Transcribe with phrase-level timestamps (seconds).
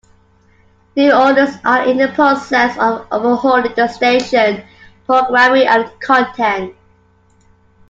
[0.95, 4.63] New owners are in the process of overhauling the station
[5.05, 6.73] programming and content.